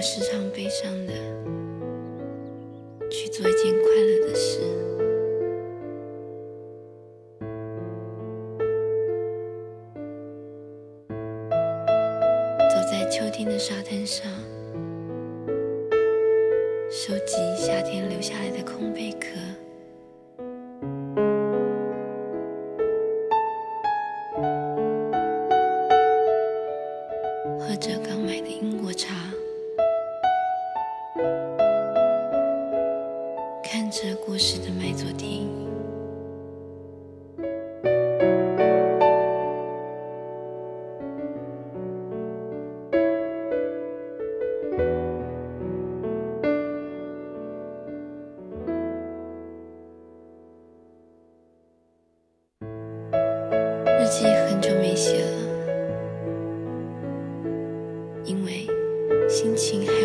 [0.00, 1.12] 我时常悲伤的
[3.10, 4.60] 去做一件快乐的事。
[12.70, 14.26] 走在秋天的沙滩上，
[16.90, 19.26] 收集夏天留下来的空贝壳。
[33.72, 35.48] 看着过时的麦佐汀，
[53.86, 55.30] 日记很久没写了。
[58.24, 58.66] 因为
[59.28, 59.99] 心情还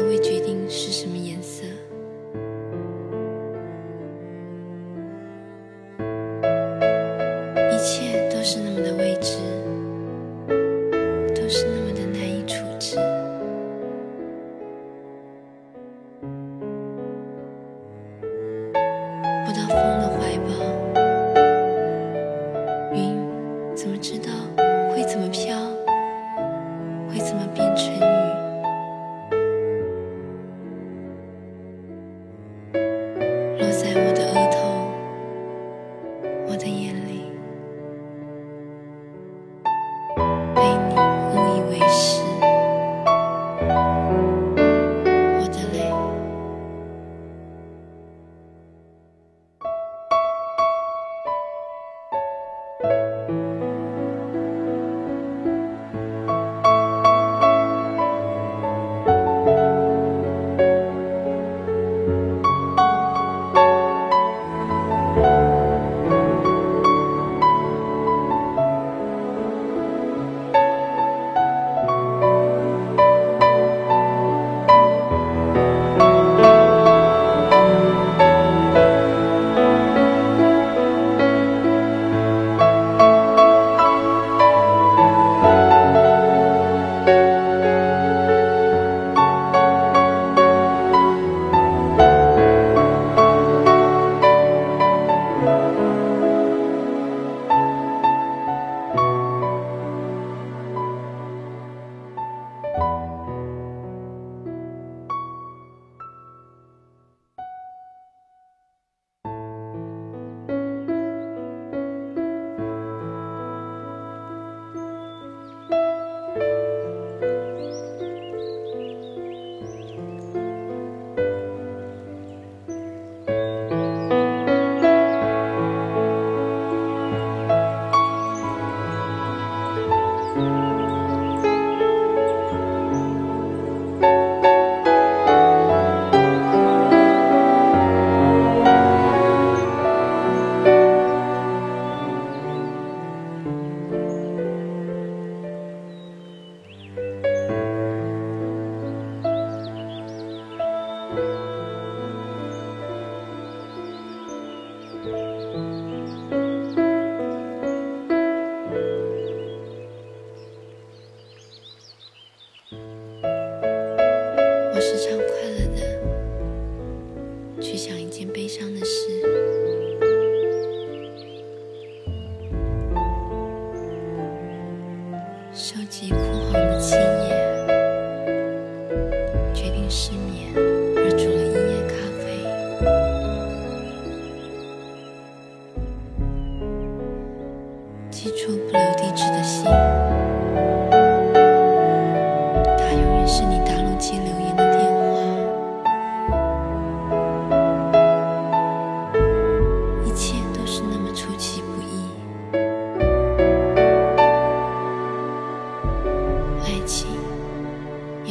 [168.55, 169.64] 悲伤的事，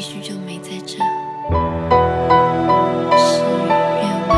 [0.07, 1.07] 也许就没在这儿，
[3.17, 3.69] 事与
[4.03, 4.33] 愿违。